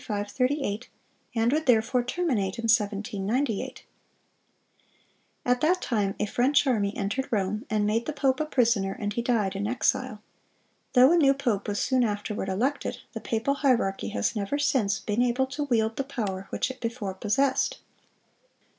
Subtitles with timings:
[0.03, 0.89] 538,
[1.35, 3.83] and would therefore terminate in 1798.(386)
[5.45, 9.13] At that time a French army entered Rome, and made the pope a prisoner, and
[9.13, 10.23] he died in exile.
[10.93, 15.21] Though a new pope was soon afterward elected, the papal hierarchy has never since been
[15.21, 17.77] able to wield the power which it before possessed.